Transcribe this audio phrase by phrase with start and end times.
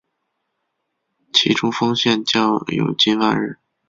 [1.31, 3.59] 其中丰县教友近万人。